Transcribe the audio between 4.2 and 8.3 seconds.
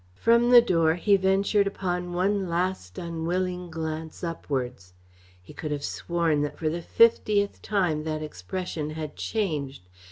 upwards. He could have sworn that for the fiftieth time that